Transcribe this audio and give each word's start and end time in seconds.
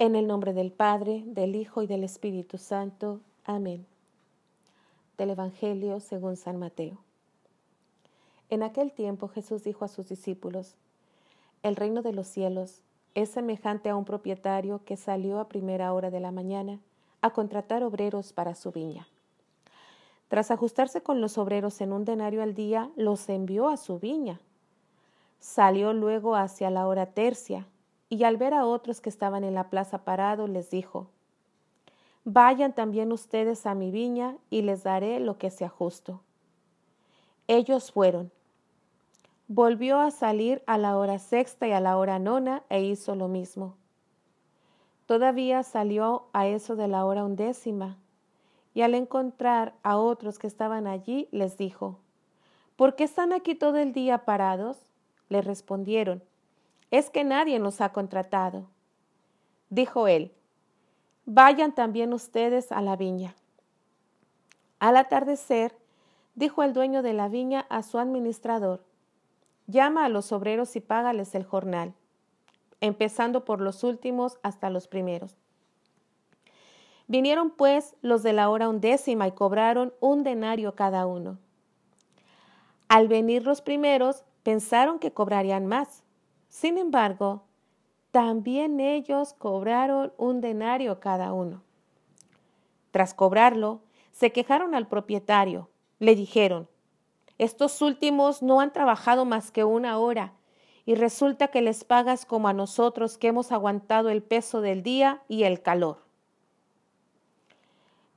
En 0.00 0.14
el 0.14 0.28
nombre 0.28 0.52
del 0.52 0.70
Padre, 0.70 1.24
del 1.26 1.56
Hijo 1.56 1.82
y 1.82 1.88
del 1.88 2.04
Espíritu 2.04 2.56
Santo. 2.56 3.18
Amén. 3.44 3.84
Del 5.16 5.30
Evangelio 5.30 5.98
según 5.98 6.36
San 6.36 6.56
Mateo. 6.56 6.98
En 8.48 8.62
aquel 8.62 8.92
tiempo 8.92 9.26
Jesús 9.26 9.64
dijo 9.64 9.84
a 9.84 9.88
sus 9.88 10.08
discípulos, 10.08 10.76
El 11.64 11.74
reino 11.74 12.02
de 12.02 12.12
los 12.12 12.28
cielos 12.28 12.80
es 13.16 13.30
semejante 13.30 13.88
a 13.88 13.96
un 13.96 14.04
propietario 14.04 14.84
que 14.84 14.96
salió 14.96 15.40
a 15.40 15.48
primera 15.48 15.92
hora 15.92 16.12
de 16.12 16.20
la 16.20 16.30
mañana 16.30 16.78
a 17.20 17.30
contratar 17.30 17.82
obreros 17.82 18.32
para 18.32 18.54
su 18.54 18.70
viña. 18.70 19.08
Tras 20.28 20.52
ajustarse 20.52 21.02
con 21.02 21.20
los 21.20 21.38
obreros 21.38 21.80
en 21.80 21.92
un 21.92 22.04
denario 22.04 22.44
al 22.44 22.54
día, 22.54 22.88
los 22.94 23.28
envió 23.28 23.68
a 23.68 23.76
su 23.76 23.98
viña. 23.98 24.38
Salió 25.40 25.92
luego 25.92 26.36
hacia 26.36 26.70
la 26.70 26.86
hora 26.86 27.06
tercia 27.06 27.66
y 28.08 28.24
al 28.24 28.36
ver 28.36 28.54
a 28.54 28.64
otros 28.64 29.00
que 29.00 29.08
estaban 29.08 29.44
en 29.44 29.54
la 29.54 29.70
plaza 29.70 30.04
parados, 30.04 30.48
les 30.48 30.70
dijo, 30.70 31.08
Vayan 32.24 32.74
también 32.74 33.12
ustedes 33.12 33.66
a 33.66 33.74
mi 33.74 33.90
viña 33.90 34.36
y 34.50 34.62
les 34.62 34.82
daré 34.82 35.20
lo 35.20 35.38
que 35.38 35.50
sea 35.50 35.68
justo. 35.68 36.20
Ellos 37.46 37.92
fueron. 37.92 38.30
Volvió 39.46 39.98
a 39.98 40.10
salir 40.10 40.62
a 40.66 40.76
la 40.76 40.98
hora 40.98 41.18
sexta 41.18 41.66
y 41.66 41.72
a 41.72 41.80
la 41.80 41.96
hora 41.96 42.18
nona 42.18 42.62
e 42.68 42.82
hizo 42.82 43.14
lo 43.14 43.28
mismo. 43.28 43.76
Todavía 45.06 45.62
salió 45.62 46.26
a 46.34 46.46
eso 46.46 46.76
de 46.76 46.86
la 46.86 47.06
hora 47.06 47.24
undécima, 47.24 47.96
y 48.74 48.82
al 48.82 48.94
encontrar 48.94 49.72
a 49.82 49.96
otros 49.96 50.38
que 50.38 50.46
estaban 50.46 50.86
allí, 50.86 51.28
les 51.32 51.56
dijo, 51.56 51.98
¿Por 52.76 52.94
qué 52.94 53.04
están 53.04 53.32
aquí 53.32 53.54
todo 53.54 53.78
el 53.78 53.94
día 53.94 54.26
parados? 54.26 54.76
Le 55.30 55.40
respondieron, 55.40 56.22
es 56.90 57.10
que 57.10 57.24
nadie 57.24 57.58
nos 57.58 57.80
ha 57.80 57.92
contratado. 57.92 58.66
Dijo 59.70 60.08
él, 60.08 60.32
vayan 61.26 61.74
también 61.74 62.12
ustedes 62.12 62.72
a 62.72 62.80
la 62.80 62.96
viña. 62.96 63.34
Al 64.78 64.96
atardecer, 64.96 65.76
dijo 66.34 66.62
el 66.62 66.72
dueño 66.72 67.02
de 67.02 67.12
la 67.12 67.28
viña 67.28 67.66
a 67.68 67.82
su 67.82 67.98
administrador, 67.98 68.84
llama 69.66 70.04
a 70.04 70.08
los 70.08 70.32
obreros 70.32 70.76
y 70.76 70.80
págales 70.80 71.34
el 71.34 71.44
jornal, 71.44 71.92
empezando 72.80 73.44
por 73.44 73.60
los 73.60 73.84
últimos 73.84 74.38
hasta 74.42 74.70
los 74.70 74.88
primeros. 74.88 75.36
Vinieron 77.08 77.50
pues 77.50 77.96
los 78.02 78.22
de 78.22 78.32
la 78.32 78.48
hora 78.50 78.68
undécima 78.68 79.26
y 79.26 79.32
cobraron 79.32 79.92
un 80.00 80.22
denario 80.22 80.74
cada 80.74 81.06
uno. 81.06 81.38
Al 82.88 83.08
venir 83.08 83.44
los 83.44 83.60
primeros, 83.60 84.24
pensaron 84.42 84.98
que 84.98 85.12
cobrarían 85.12 85.66
más 85.66 86.02
sin 86.58 86.76
embargo, 86.76 87.44
también 88.10 88.80
ellos 88.80 89.32
cobraron 89.32 90.12
un 90.16 90.40
denario 90.40 90.98
cada 90.98 91.32
uno. 91.32 91.62
Tras 92.90 93.14
cobrarlo, 93.14 93.80
se 94.10 94.32
quejaron 94.32 94.74
al 94.74 94.88
propietario. 94.88 95.68
Le 96.00 96.16
dijeron, 96.16 96.68
estos 97.38 97.80
últimos 97.80 98.42
no 98.42 98.60
han 98.60 98.72
trabajado 98.72 99.24
más 99.24 99.52
que 99.52 99.62
una 99.62 99.98
hora 99.98 100.32
y 100.84 100.96
resulta 100.96 101.46
que 101.46 101.62
les 101.62 101.84
pagas 101.84 102.26
como 102.26 102.48
a 102.48 102.52
nosotros 102.52 103.18
que 103.18 103.28
hemos 103.28 103.52
aguantado 103.52 104.08
el 104.10 104.20
peso 104.20 104.60
del 104.60 104.82
día 104.82 105.22
y 105.28 105.44
el 105.44 105.62
calor. 105.62 106.02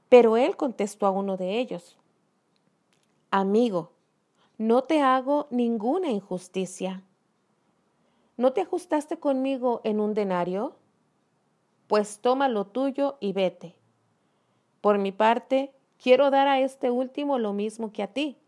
Pero 0.09 0.35
él 0.35 0.57
contestó 0.57 1.05
a 1.05 1.11
uno 1.11 1.37
de 1.37 1.59
ellos, 1.59 1.95
Amigo, 3.29 3.91
no 4.57 4.81
te 4.81 4.99
hago 4.99 5.47
ninguna 5.51 6.09
injusticia. 6.09 7.03
¿No 8.41 8.53
te 8.53 8.61
ajustaste 8.61 9.19
conmigo 9.19 9.81
en 9.83 9.99
un 9.99 10.15
denario? 10.15 10.73
Pues 11.85 12.21
toma 12.21 12.49
lo 12.49 12.65
tuyo 12.65 13.17
y 13.19 13.33
vete. 13.33 13.75
Por 14.81 14.97
mi 14.97 15.11
parte, 15.11 15.75
quiero 16.01 16.31
dar 16.31 16.47
a 16.47 16.59
este 16.59 16.89
último 16.89 17.37
lo 17.37 17.53
mismo 17.53 17.93
que 17.93 18.01
a 18.01 18.07
ti. 18.07 18.39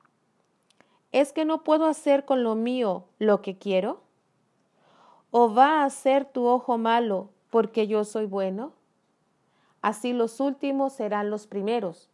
¿Es 1.12 1.31
que 1.31 1.46
no 1.46 1.64
puedo 1.64 1.86
hacer 1.86 2.26
con 2.26 2.44
lo 2.44 2.56
mío 2.56 3.06
lo 3.20 3.44
que 3.44 3.59
quiero? 3.59 4.02
¿O 5.30 5.54
va 5.54 5.84
a 5.84 5.90
ser 5.92 6.25
tu 6.25 6.48
ojo 6.48 6.80
malo 6.80 7.30
porque 7.52 7.86
yo 7.86 8.04
soy 8.04 8.25
bueno? 8.25 8.74
Así 9.84 10.12
los 10.12 10.40
últimos 10.40 10.94
serán 10.94 11.30
los 11.30 11.46
primeros 11.46 12.10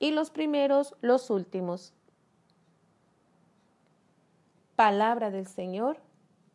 y 0.00 0.10
los 0.10 0.32
primeros 0.32 0.96
los 1.00 1.30
últimos. 1.30 1.92
Palabra 4.74 5.30
del 5.30 5.46
Señor 5.46 6.09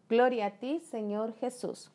Gloria 0.08 0.46
a 0.46 0.52
ti, 0.52 0.82
Señor 0.92 1.34
Jesús. 1.34 1.90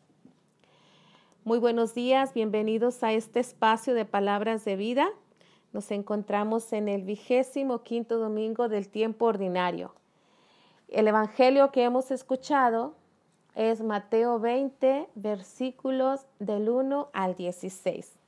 Muy 1.45 1.61
buenos 1.61 1.95
días, 1.95 2.35
bienvenidos 2.35 3.05
a 3.05 3.13
este 3.13 3.39
espacio 3.39 3.95
de 3.95 4.05
palabras 4.05 4.65
de 4.65 4.75
vida. 4.75 5.09
Nos 5.73 5.93
encontramos 5.93 6.73
en 6.73 6.89
el 6.89 7.05
vigésimo 7.05 7.85
quinto 7.85 8.19
domingo 8.19 8.69
del 8.69 8.89
tiempo 8.89 9.27
ordinario. 9.27 9.95
El 10.89 11.07
evangelio 11.07 11.71
que 11.71 11.85
hemos 11.85 12.11
escuchado 12.11 12.97
es 13.55 13.81
Mateo 13.81 14.41
20, 14.41 15.07
versículos 15.15 16.27
del 16.41 16.69
1 16.69 17.11
al 17.13 17.37
16. 17.37 18.19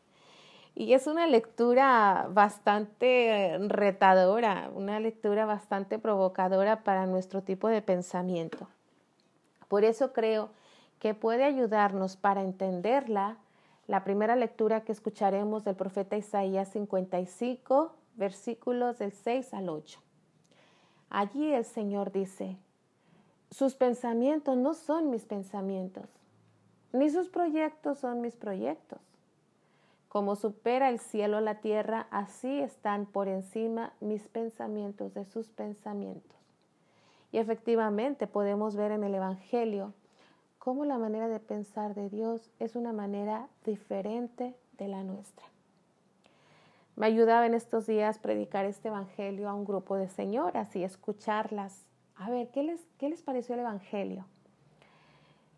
Y 0.77 0.93
es 0.93 1.09
una 1.09 1.27
lectura 1.27 2.29
bastante 2.31 3.59
retadora, 3.67 4.71
una 4.77 5.01
lectura 5.01 5.45
bastante 5.45 5.99
provocadora 5.99 6.85
para 6.85 7.07
nuestro 7.07 7.43
tipo 7.43 7.67
de 7.67 7.83
pensamiento. 7.83 8.69
Por 9.73 9.87
eso 9.87 10.13
creo 10.13 10.51
que 10.99 11.15
puede 11.15 11.45
ayudarnos 11.45 12.19
para 12.19 12.43
entenderla 12.43 13.39
la 13.87 14.05
primera 14.05 14.37
lectura 14.37 14.85
que 14.85 14.93
escucharemos 14.93 15.65
del 15.65 15.77
profeta 15.77 16.15
Isaías 16.15 16.69
55, 16.73 17.95
versículos 18.17 18.99
del 18.99 19.13
6 19.13 19.55
al 19.55 19.71
8. 19.71 19.99
Allí 21.09 21.55
el 21.55 21.65
Señor 21.65 22.13
dice, 22.13 22.59
sus 23.51 23.75
pensamientos 23.75 24.59
no 24.59 24.75
son 24.75 25.09
mis 25.09 25.25
pensamientos, 25.25 26.05
ni 26.93 27.09
sus 27.09 27.31
proyectos 27.31 27.97
son 27.97 28.21
mis 28.21 28.37
proyectos. 28.37 29.01
Como 30.11 30.37
supera 30.37 30.91
el 30.91 30.99
cielo 30.99 31.41
la 31.41 31.63
tierra, 31.63 32.09
así 32.11 32.61
están 32.61 33.07
por 33.07 33.27
encima 33.27 33.95
mis 34.01 34.29
pensamientos 34.29 35.15
de 35.15 35.25
sus 35.25 35.49
pensamientos. 35.49 36.42
Y 37.33 37.39
efectivamente 37.39 38.27
podemos 38.27 38.77
ver 38.77 38.93
en 38.93 39.05
el 39.05 39.15
Evangelio 39.15 39.95
cómo 40.59 40.85
la 40.85 40.99
manera 40.99 41.29
de 41.29 41.41
pensar 41.41 41.95
de 41.95 42.09
Dios 42.09 42.51
es 42.61 42.77
una 42.77 42.93
manera 42.93 43.49
diferente 43.65 44.55
de 44.79 44.89
la 44.89 45.03
nuestra. 45.03 45.47
Me 46.95 47.07
ayudaba 47.07 47.47
en 47.47 47.55
estos 47.55 47.87
días 47.87 48.19
predicar 48.19 48.67
este 48.67 48.89
Evangelio 48.89 49.49
a 49.49 49.55
un 49.55 49.65
grupo 49.65 49.97
de 49.97 50.09
señoras 50.09 50.77
y 50.77 50.85
escucharlas. 50.85 51.87
A 52.17 52.29
ver, 52.29 52.51
¿qué 52.51 52.63
les, 52.63 52.81
qué 52.99 53.09
les 53.09 53.23
pareció 53.23 53.55
el 53.55 53.63
Evangelio? 53.63 54.27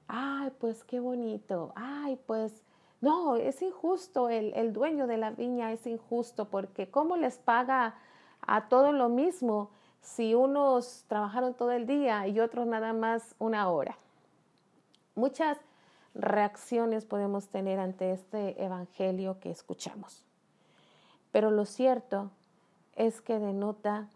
Ay, 0.07 0.53
pues 0.61 0.85
qué 0.85 1.01
bonito. 1.01 1.73
Ay, 1.75 2.21
pues 2.27 2.63
no, 3.01 3.35
es 3.35 3.61
injusto. 3.63 4.29
El, 4.29 4.55
el 4.55 4.73
dueño 4.73 5.09
de 5.09 5.17
la 5.17 5.33
viña 5.33 5.73
es 5.73 5.89
injusto 5.89 6.49
porque 6.49 6.89
¿cómo 6.89 7.17
les 7.17 7.37
paga 7.39 7.97
a 8.41 8.69
todo 8.69 8.93
lo 8.93 9.09
mismo? 9.09 9.71
Si 10.05 10.35
unos 10.35 11.05
trabajaron 11.09 11.55
todo 11.55 11.73
el 11.73 11.87
día 11.87 12.29
y 12.29 12.39
otros 12.39 12.67
nada 12.67 12.93
más 12.93 13.35
una 13.39 13.69
hora. 13.71 13.97
Muchas 15.15 15.59
reacciones 16.15 17.07
podemos 17.07 17.49
tener 17.49 17.81
ante 17.81 18.13
este 18.13 18.63
evangelio 18.63 19.41
que 19.41 19.51
escuchamos. 19.51 20.23
Pero 21.33 21.51
lo 21.51 21.65
cierto 21.65 22.31
es 22.95 23.21
que 23.23 23.39
denota 23.39 24.09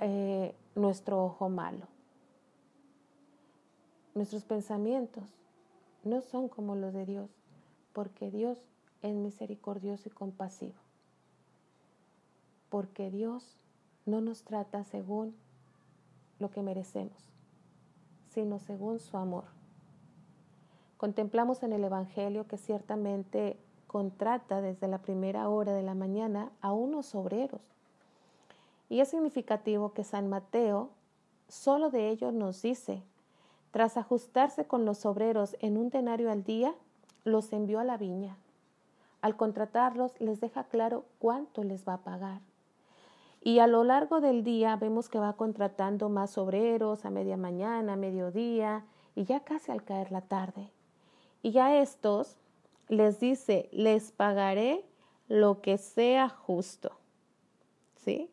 eh, 0.00 0.54
nuestro 0.74 1.24
ojo 1.24 1.48
malo. 1.48 1.86
Nuestros 4.14 4.44
pensamientos 4.44 5.24
no 6.04 6.20
son 6.20 6.48
como 6.48 6.76
los 6.76 6.92
de 6.92 7.06
Dios, 7.06 7.30
porque 7.94 8.30
Dios 8.30 8.58
es 9.02 9.14
misericordioso 9.14 10.08
y 10.08 10.12
compasivo. 10.12 10.74
Porque 12.68 13.10
Dios 13.10 13.56
no 14.06 14.20
nos 14.20 14.42
trata 14.42 14.84
según 14.84 15.34
lo 16.38 16.50
que 16.50 16.62
merecemos, 16.62 17.30
sino 18.28 18.58
según 18.58 18.98
su 18.98 19.16
amor. 19.16 19.44
Contemplamos 20.96 21.62
en 21.62 21.72
el 21.72 21.84
Evangelio 21.84 22.46
que 22.46 22.56
ciertamente 22.56 23.58
contrata 23.86 24.60
desde 24.60 24.88
la 24.88 24.98
primera 24.98 25.48
hora 25.48 25.72
de 25.72 25.82
la 25.82 25.94
mañana 25.94 26.50
a 26.60 26.72
unos 26.72 27.14
obreros. 27.14 27.60
Y 28.88 29.00
es 29.00 29.08
significativo 29.08 29.92
que 29.92 30.04
San 30.04 30.28
Mateo 30.28 30.90
solo 31.48 31.90
de 31.90 32.10
ellos 32.10 32.32
nos 32.32 32.62
dice, 32.62 33.02
tras 33.70 33.96
ajustarse 33.96 34.66
con 34.66 34.84
los 34.84 35.04
obreros 35.04 35.56
en 35.60 35.76
un 35.76 35.90
denario 35.90 36.30
al 36.30 36.44
día, 36.44 36.74
los 37.24 37.52
envió 37.52 37.80
a 37.80 37.84
la 37.84 37.96
viña. 37.96 38.36
Al 39.20 39.36
contratarlos 39.36 40.20
les 40.20 40.40
deja 40.40 40.64
claro 40.64 41.04
cuánto 41.18 41.64
les 41.64 41.86
va 41.86 41.94
a 41.94 42.04
pagar. 42.04 42.40
Y 43.46 43.58
a 43.58 43.66
lo 43.66 43.84
largo 43.84 44.22
del 44.22 44.42
día 44.42 44.74
vemos 44.76 45.10
que 45.10 45.18
va 45.18 45.34
contratando 45.34 46.08
más 46.08 46.38
obreros 46.38 47.04
a 47.04 47.10
media 47.10 47.36
mañana, 47.36 47.92
a 47.92 47.96
mediodía 47.96 48.86
y 49.14 49.24
ya 49.24 49.40
casi 49.40 49.70
al 49.70 49.84
caer 49.84 50.10
la 50.10 50.22
tarde. 50.22 50.70
Y 51.42 51.50
ya 51.50 51.78
estos 51.78 52.38
les 52.88 53.20
dice, 53.20 53.68
les 53.70 54.12
pagaré 54.12 54.82
lo 55.28 55.60
que 55.60 55.76
sea 55.76 56.30
justo. 56.30 56.92
¿Sí? 58.02 58.30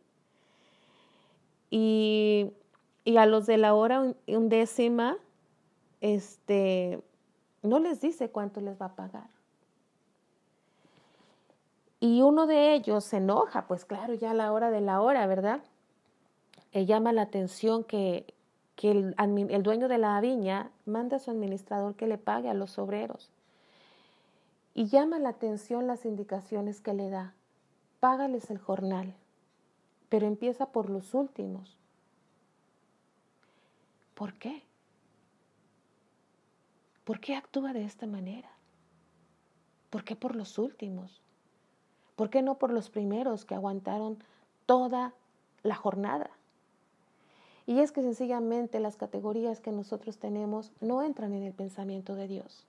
Y, 1.69 2.54
a 3.18 3.25
los 3.25 3.46
de 3.48 3.57
la 3.57 3.74
hora 3.74 4.14
undécima, 4.28 5.18
este, 6.00 7.02
no 7.64 7.80
les 7.80 8.00
dice 8.00 8.30
cuánto 8.30 8.62
les 8.62 8.81
va 8.81 8.86
a 8.86 8.96
pagar. 8.96 9.30
Y 12.03 12.24
uno 12.24 12.48
de 12.48 12.74
ellos 12.74 13.03
se 13.03 13.18
enoja, 13.18 13.68
pues 13.68 13.86
claro, 13.86 14.15
ya 14.15 14.31
a 14.31 14.33
la 14.33 14.51
hora 14.51 14.71
de 14.71 14.81
la 14.81 15.01
hora, 15.01 15.27
¿verdad? 15.27 15.62
Le 16.74 16.88
llama 16.88 17.13
la 17.13 17.21
atención 17.21 17.83
que, 17.83 18.33
el, 18.81 19.13
el 19.19 19.62
dueño 19.62 19.88
de 19.88 20.00
la 20.00 20.19
viña 20.19 20.71
manda 20.88 21.18
a 21.18 21.19
su 21.19 21.30
administrador 21.30 21.95
que 21.95 22.07
le 22.07 22.18
pague 22.18 22.50
a 22.50 22.56
los 22.56 22.80
obreros. 22.80 23.30
Y 24.74 24.88
llama 24.88 25.19
la 25.19 25.30
atención 25.30 25.86
las 25.86 26.03
indicaciones 26.06 26.81
que 26.81 26.95
le 26.95 27.12
da. 27.12 27.36
Págales 28.00 28.50
el 28.50 28.57
jornal, 28.57 29.13
pero 30.09 30.25
empieza 30.25 30.71
por 30.71 30.89
los 30.89 31.13
últimos. 31.13 31.77
¿Por 34.15 34.33
qué? 34.39 34.63
¿Por 37.04 37.19
qué 37.19 37.36
actúa 37.36 37.74
de 37.74 37.83
esta 37.83 38.07
manera? 38.07 38.50
¿Por 39.92 40.04
qué 40.04 40.15
por 40.15 40.36
los 40.36 40.57
últimos? 40.57 41.21
¿Por 42.21 42.29
qué 42.29 42.44
no 42.44 42.59
por 42.59 42.71
los 42.71 42.91
primeros 42.91 43.45
que 43.45 43.56
aguantaron 43.56 44.19
toda 44.68 45.12
la 45.63 45.73
jornada? 45.73 46.29
Y 47.65 47.79
es 47.79 47.91
que 47.91 48.03
sencillamente 48.03 48.79
las 48.79 48.95
categorías 48.95 49.59
que 49.59 49.71
nosotros 49.71 50.19
tenemos 50.19 50.71
no 50.81 51.01
entran 51.01 51.33
en 51.33 51.41
el 51.41 51.53
pensamiento 51.53 52.13
de 52.13 52.27
Dios. 52.27 52.63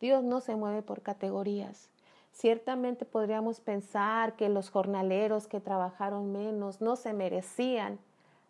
Dios 0.00 0.22
no 0.22 0.40
se 0.40 0.54
mueve 0.54 0.82
por 0.82 1.02
categorías. 1.02 1.88
Ciertamente 2.30 3.04
podríamos 3.04 3.58
pensar 3.58 4.36
que 4.36 4.48
los 4.48 4.70
jornaleros 4.70 5.48
que 5.48 5.58
trabajaron 5.58 6.30
menos 6.30 6.80
no 6.80 6.94
se 6.94 7.14
merecían 7.14 7.98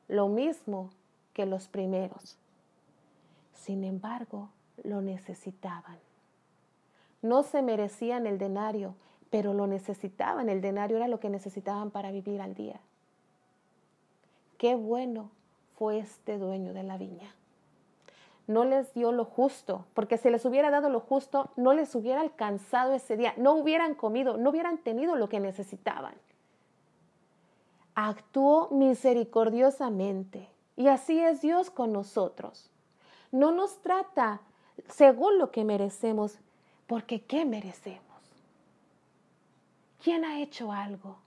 lo 0.08 0.28
mismo 0.28 0.90
que 1.32 1.46
los 1.46 1.68
primeros. 1.68 2.36
Sin 3.54 3.82
embargo, 3.82 4.50
lo 4.84 5.00
necesitaban. 5.00 5.96
No 7.22 7.42
se 7.44 7.62
merecían 7.62 8.26
el 8.26 8.36
denario, 8.36 8.94
pero 9.32 9.54
lo 9.54 9.66
necesitaban. 9.66 10.50
El 10.50 10.60
denario 10.60 10.98
era 10.98 11.08
lo 11.08 11.18
que 11.18 11.30
necesitaban 11.30 11.90
para 11.90 12.12
vivir 12.12 12.42
al 12.42 12.54
día. 12.54 12.78
Qué 14.58 14.74
bueno 14.74 15.30
fue 15.78 15.98
este 15.98 16.36
dueño 16.36 16.74
de 16.74 16.82
la 16.82 16.98
viña. 16.98 17.34
No 18.46 18.66
les 18.66 18.92
dio 18.92 19.10
lo 19.10 19.24
justo, 19.24 19.86
porque 19.94 20.18
si 20.18 20.28
les 20.28 20.44
hubiera 20.44 20.70
dado 20.70 20.90
lo 20.90 21.00
justo, 21.00 21.48
no 21.56 21.72
les 21.72 21.94
hubiera 21.94 22.20
alcanzado 22.20 22.92
ese 22.92 23.16
día, 23.16 23.32
no 23.38 23.54
hubieran 23.54 23.94
comido, 23.94 24.36
no 24.36 24.50
hubieran 24.50 24.76
tenido 24.76 25.16
lo 25.16 25.30
que 25.30 25.40
necesitaban. 25.40 26.14
Actuó 27.94 28.68
misericordiosamente 28.70 30.50
y 30.76 30.88
así 30.88 31.18
es 31.18 31.40
Dios 31.40 31.70
con 31.70 31.90
nosotros. 31.90 32.70
No 33.30 33.50
nos 33.50 33.80
trata 33.80 34.42
según 34.88 35.38
lo 35.38 35.50
que 35.50 35.64
merecemos, 35.64 36.38
porque 36.86 37.22
¿qué 37.22 37.46
merecemos? 37.46 38.11
¿Quién 40.02 40.24
ha 40.24 40.40
hecho 40.40 40.72
algo 40.72 41.18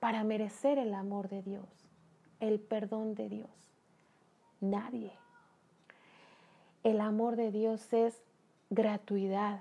para 0.00 0.24
merecer 0.24 0.78
el 0.78 0.94
amor 0.94 1.28
de 1.28 1.42
Dios, 1.42 1.68
el 2.40 2.58
perdón 2.58 3.14
de 3.14 3.28
Dios? 3.28 3.50
Nadie. 4.60 5.12
El 6.82 7.00
amor 7.02 7.36
de 7.36 7.50
Dios 7.50 7.92
es 7.92 8.22
gratuidad, 8.70 9.60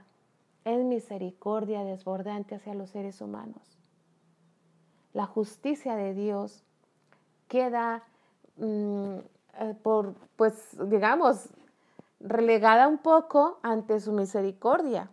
es 0.63 0.85
misericordia 0.85 1.83
desbordante 1.83 2.55
hacia 2.55 2.73
los 2.73 2.91
seres 2.91 3.19
humanos. 3.19 3.77
La 5.11 5.25
justicia 5.25 5.97
de 5.97 6.13
Dios 6.13 6.63
queda 7.49 8.03
mm, 8.55 9.17
eh, 9.59 9.75
pues, 10.37 10.77
digamos, 10.89 11.49
relegada 12.21 12.87
un 12.87 12.99
poco 12.99 13.59
ante 13.63 13.99
su 13.99 14.13
misericordia, 14.13 15.09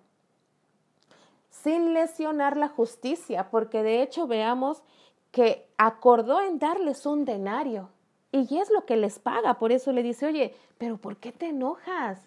sin 1.50 1.92
lesionar 1.92 2.56
la 2.56 2.68
justicia, 2.68 3.50
porque 3.50 3.82
de 3.82 4.02
hecho 4.02 4.26
veamos 4.26 4.82
que 5.30 5.68
acordó 5.76 6.40
en 6.40 6.58
darles 6.58 7.06
un 7.06 7.24
denario 7.24 7.90
y 8.32 8.58
es 8.58 8.70
lo 8.70 8.86
que 8.86 8.96
les 8.96 9.18
paga, 9.18 9.58
por 9.58 9.72
eso 9.72 9.92
le 9.92 10.02
dice, 10.02 10.26
oye, 10.26 10.54
pero 10.78 10.96
¿por 10.96 11.16
qué 11.16 11.32
te 11.32 11.48
enojas? 11.48 12.26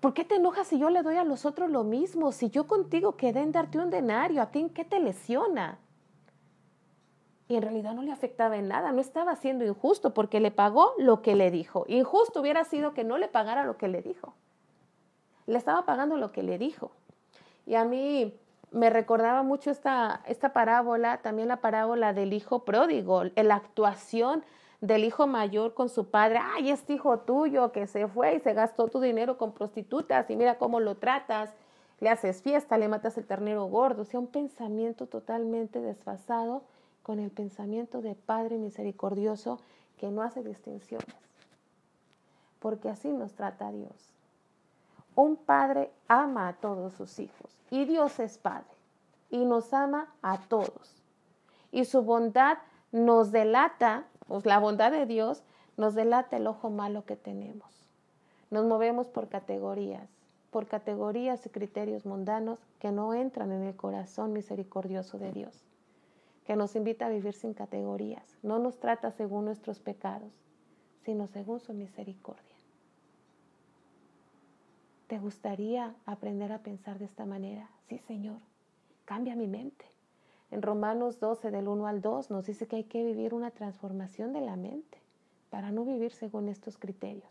¿Por 0.00 0.14
qué 0.14 0.24
te 0.24 0.36
enojas 0.36 0.68
si 0.68 0.78
yo 0.78 0.90
le 0.90 1.02
doy 1.02 1.16
a 1.16 1.24
los 1.24 1.44
otros 1.44 1.70
lo 1.70 1.84
mismo? 1.84 2.32
Si 2.32 2.50
yo 2.50 2.66
contigo 2.66 3.16
quedé 3.16 3.40
en 3.40 3.52
darte 3.52 3.78
un 3.78 3.90
denario, 3.90 4.40
¿a 4.40 4.50
ti 4.50 4.60
en 4.60 4.70
qué 4.70 4.84
te 4.84 5.00
lesiona? 5.00 5.78
Y 7.48 7.56
en 7.56 7.62
realidad 7.62 7.94
no 7.94 8.02
le 8.02 8.12
afectaba 8.12 8.56
en 8.56 8.68
nada, 8.68 8.92
no 8.92 9.00
estaba 9.00 9.34
siendo 9.36 9.64
injusto 9.64 10.14
porque 10.14 10.40
le 10.40 10.50
pagó 10.50 10.92
lo 10.98 11.22
que 11.22 11.34
le 11.34 11.50
dijo. 11.50 11.84
Injusto 11.88 12.40
hubiera 12.40 12.64
sido 12.64 12.94
que 12.94 13.04
no 13.04 13.18
le 13.18 13.28
pagara 13.28 13.64
lo 13.64 13.76
que 13.76 13.88
le 13.88 14.02
dijo. 14.02 14.34
Le 15.46 15.58
estaba 15.58 15.84
pagando 15.84 16.16
lo 16.16 16.30
que 16.30 16.42
le 16.42 16.58
dijo. 16.58 16.92
Y 17.68 17.74
a 17.74 17.84
mí 17.84 18.34
me 18.70 18.88
recordaba 18.88 19.42
mucho 19.42 19.70
esta, 19.70 20.22
esta 20.24 20.54
parábola, 20.54 21.18
también 21.18 21.48
la 21.48 21.60
parábola 21.60 22.14
del 22.14 22.32
hijo 22.32 22.64
pródigo, 22.64 23.24
la 23.24 23.56
actuación 23.56 24.42
del 24.80 25.04
hijo 25.04 25.26
mayor 25.26 25.74
con 25.74 25.90
su 25.90 26.08
padre. 26.08 26.38
Ay, 26.42 26.70
este 26.70 26.94
hijo 26.94 27.18
tuyo 27.18 27.70
que 27.70 27.86
se 27.86 28.08
fue 28.08 28.36
y 28.36 28.40
se 28.40 28.54
gastó 28.54 28.88
tu 28.88 29.00
dinero 29.00 29.36
con 29.36 29.52
prostitutas 29.52 30.30
y 30.30 30.36
mira 30.36 30.56
cómo 30.56 30.80
lo 30.80 30.94
tratas. 30.94 31.50
Le 32.00 32.08
haces 32.08 32.40
fiesta, 32.40 32.78
le 32.78 32.88
matas 32.88 33.18
el 33.18 33.26
ternero 33.26 33.66
gordo. 33.66 34.00
O 34.00 34.04
sea, 34.06 34.18
un 34.18 34.28
pensamiento 34.28 35.06
totalmente 35.06 35.82
desfasado 35.82 36.62
con 37.02 37.18
el 37.18 37.30
pensamiento 37.30 38.00
de 38.00 38.14
Padre 38.14 38.56
misericordioso 38.56 39.58
que 39.98 40.10
no 40.10 40.22
hace 40.22 40.42
distinciones, 40.42 41.06
porque 42.60 42.88
así 42.88 43.12
nos 43.12 43.34
trata 43.34 43.70
Dios. 43.72 44.17
Un 45.18 45.34
padre 45.34 45.90
ama 46.06 46.46
a 46.46 46.52
todos 46.52 46.92
sus 46.92 47.18
hijos 47.18 47.58
y 47.70 47.86
Dios 47.86 48.20
es 48.20 48.38
padre 48.38 48.76
y 49.30 49.44
nos 49.44 49.72
ama 49.72 50.14
a 50.22 50.38
todos. 50.38 51.02
Y 51.72 51.86
su 51.86 52.02
bondad 52.02 52.58
nos 52.92 53.32
delata, 53.32 54.04
pues 54.28 54.46
la 54.46 54.60
bondad 54.60 54.92
de 54.92 55.06
Dios 55.06 55.42
nos 55.76 55.96
delata 55.96 56.36
el 56.36 56.46
ojo 56.46 56.70
malo 56.70 57.04
que 57.04 57.16
tenemos. 57.16 57.90
Nos 58.50 58.64
movemos 58.64 59.08
por 59.08 59.28
categorías, 59.28 60.08
por 60.52 60.68
categorías 60.68 61.44
y 61.46 61.50
criterios 61.50 62.06
mundanos 62.06 62.60
que 62.78 62.92
no 62.92 63.12
entran 63.12 63.50
en 63.50 63.64
el 63.64 63.74
corazón 63.74 64.32
misericordioso 64.32 65.18
de 65.18 65.32
Dios 65.32 65.64
que 66.44 66.54
nos 66.54 66.76
invita 66.76 67.06
a 67.06 67.10
vivir 67.10 67.34
sin 67.34 67.54
categorías. 67.54 68.38
No 68.44 68.60
nos 68.60 68.78
trata 68.78 69.10
según 69.10 69.46
nuestros 69.46 69.80
pecados, 69.80 70.32
sino 71.04 71.26
según 71.26 71.58
su 71.58 71.74
misericordia. 71.74 72.47
¿Te 75.08 75.18
gustaría 75.18 75.94
aprender 76.04 76.52
a 76.52 76.58
pensar 76.58 76.98
de 76.98 77.06
esta 77.06 77.24
manera? 77.24 77.70
Sí, 77.88 77.96
Señor, 77.96 78.36
cambia 79.06 79.36
mi 79.36 79.46
mente. 79.46 79.86
En 80.50 80.60
Romanos 80.60 81.18
12, 81.18 81.50
del 81.50 81.66
1 81.66 81.86
al 81.86 82.02
2, 82.02 82.30
nos 82.30 82.44
dice 82.44 82.66
que 82.66 82.76
hay 82.76 82.84
que 82.84 83.02
vivir 83.02 83.32
una 83.32 83.50
transformación 83.50 84.34
de 84.34 84.42
la 84.42 84.56
mente 84.56 84.98
para 85.48 85.72
no 85.72 85.86
vivir 85.86 86.12
según 86.12 86.50
estos 86.50 86.76
criterios, 86.76 87.30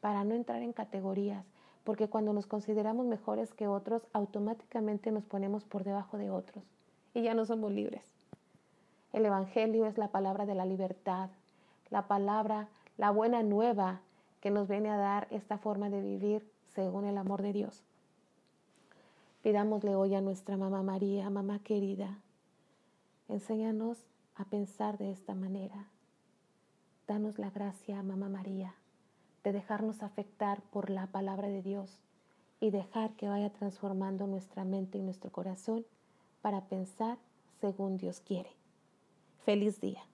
para 0.00 0.22
no 0.22 0.36
entrar 0.36 0.62
en 0.62 0.72
categorías, 0.72 1.44
porque 1.82 2.08
cuando 2.08 2.32
nos 2.32 2.46
consideramos 2.46 3.04
mejores 3.04 3.52
que 3.52 3.66
otros, 3.66 4.06
automáticamente 4.12 5.10
nos 5.10 5.24
ponemos 5.24 5.64
por 5.64 5.82
debajo 5.82 6.18
de 6.18 6.30
otros 6.30 6.62
y 7.14 7.22
ya 7.22 7.34
no 7.34 7.46
somos 7.46 7.72
libres. 7.72 8.04
El 9.12 9.26
Evangelio 9.26 9.86
es 9.86 9.98
la 9.98 10.12
palabra 10.12 10.46
de 10.46 10.54
la 10.54 10.66
libertad, 10.66 11.30
la 11.90 12.06
palabra, 12.06 12.68
la 12.96 13.10
buena 13.10 13.42
nueva 13.42 14.02
que 14.40 14.50
nos 14.50 14.68
viene 14.68 14.88
a 14.88 14.96
dar 14.96 15.26
esta 15.32 15.58
forma 15.58 15.90
de 15.90 16.00
vivir 16.00 16.57
según 16.78 17.06
el 17.06 17.18
amor 17.18 17.42
de 17.42 17.52
Dios. 17.52 17.82
Pidámosle 19.42 19.96
hoy 19.96 20.14
a 20.14 20.20
nuestra 20.20 20.56
mamá 20.56 20.84
María, 20.84 21.28
mamá 21.28 21.58
querida, 21.58 22.20
enséñanos 23.26 23.98
a 24.36 24.44
pensar 24.44 24.96
de 24.96 25.10
esta 25.10 25.34
manera. 25.34 25.88
Danos 27.08 27.36
la 27.40 27.50
gracia, 27.50 28.00
mamá 28.04 28.28
María, 28.28 28.76
de 29.42 29.50
dejarnos 29.50 30.04
afectar 30.04 30.62
por 30.70 30.88
la 30.88 31.08
palabra 31.08 31.48
de 31.48 31.62
Dios 31.62 31.98
y 32.60 32.70
dejar 32.70 33.10
que 33.16 33.26
vaya 33.26 33.50
transformando 33.50 34.28
nuestra 34.28 34.62
mente 34.64 34.98
y 34.98 35.02
nuestro 35.02 35.32
corazón 35.32 35.84
para 36.42 36.66
pensar 36.66 37.18
según 37.60 37.96
Dios 37.96 38.20
quiere. 38.20 38.50
Feliz 39.44 39.80
día. 39.80 40.07